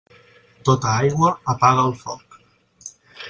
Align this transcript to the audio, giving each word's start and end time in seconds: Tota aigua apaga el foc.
Tota 0.69 0.93
aigua 1.01 1.29
apaga 1.55 1.85
el 1.91 1.95
foc. 2.01 2.39